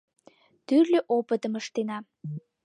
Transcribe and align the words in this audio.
Тӱрлӧ 0.67 0.99
опытым 1.17 1.53
ыштена. 1.61 1.97